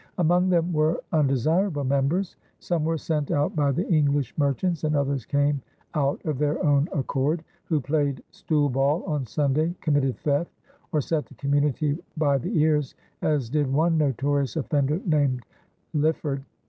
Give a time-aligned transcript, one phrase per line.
[0.17, 5.27] Among them were undesirable members some were sent out by the English merchants and others
[5.27, 5.61] came
[5.93, 10.51] out of their own accord who played stool ball on Sunday, committed theft,
[10.91, 15.43] or set the community by the ears, as did one notorious offender named
[15.93, 16.41] Lyford.